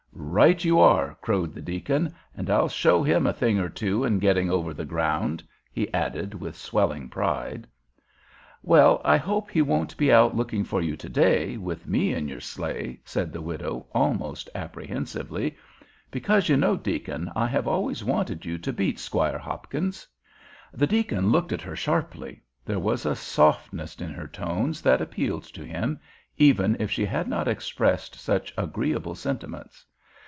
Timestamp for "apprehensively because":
14.55-16.47